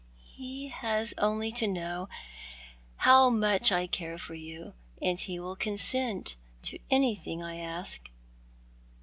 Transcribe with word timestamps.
He 0.33 0.69
has 0.69 1.13
only 1.19 1.51
to 1.51 1.67
know 1.67 2.09
how 2.95 3.29
much 3.29 3.71
I 3.71 3.85
care 3.85 4.17
for 4.17 4.33
you, 4.33 4.73
and 4.99 5.19
he 5.19 5.39
will 5.39 5.55
consent 5.55 6.37
to 6.63 6.79
anything 6.89 7.43
I 7.43 7.57
ask." 7.59 8.09